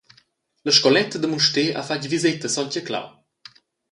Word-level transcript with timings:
La 0.65 0.71
scoletta 0.77 1.17
da 1.19 1.27
Mustér 1.33 1.69
ha 1.77 1.83
fatg 1.89 2.09
viseta 2.13 2.45
a 2.51 2.53
Sontgaclau. 2.55 3.07